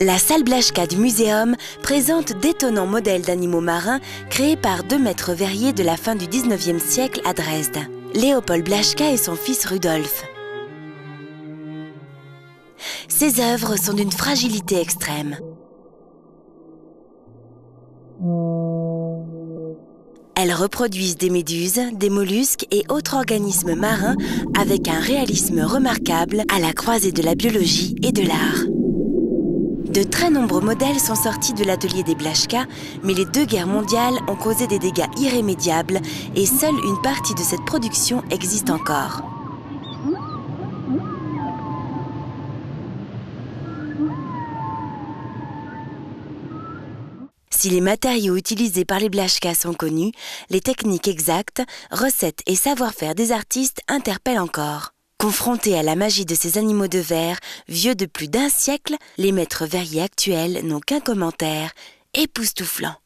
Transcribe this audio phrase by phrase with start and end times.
[0.00, 5.72] La salle Blaschka du muséum présente d'étonnants modèles d'animaux marins créés par deux maîtres verriers
[5.72, 7.78] de la fin du 19e siècle à Dresde,
[8.12, 10.24] Léopold Blaschka et son fils Rudolf.
[13.08, 15.38] Ces œuvres sont d'une fragilité extrême.
[20.46, 24.14] Elles reproduisent des méduses, des mollusques et autres organismes marins
[24.56, 28.64] avec un réalisme remarquable à la croisée de la biologie et de l'art.
[29.92, 32.66] De très nombreux modèles sont sortis de l'atelier des Blaschka,
[33.02, 35.98] mais les deux guerres mondiales ont causé des dégâts irrémédiables
[36.36, 39.22] et seule une partie de cette production existe encore.
[47.58, 50.12] Si les matériaux utilisés par les Blaschka sont connus,
[50.50, 54.90] les techniques exactes, recettes et savoir-faire des artistes interpellent encore.
[55.18, 59.32] Confrontés à la magie de ces animaux de verre, vieux de plus d'un siècle, les
[59.32, 61.72] maîtres verriers actuels n'ont qu'un commentaire
[62.12, 62.96] époustouflant.